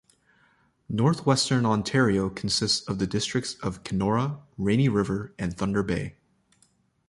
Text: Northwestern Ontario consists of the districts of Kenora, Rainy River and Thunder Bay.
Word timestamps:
Northwestern 0.89 1.63
Ontario 1.63 2.27
consists 2.31 2.81
of 2.89 2.97
the 2.97 3.05
districts 3.05 3.53
of 3.61 3.83
Kenora, 3.83 4.39
Rainy 4.57 4.89
River 4.89 5.31
and 5.37 5.55
Thunder 5.55 5.83
Bay. 5.83 6.15